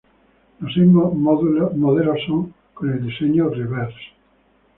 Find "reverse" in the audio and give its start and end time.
3.49-4.01